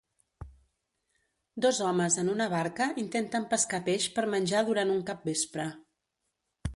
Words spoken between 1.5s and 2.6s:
Dos homes en una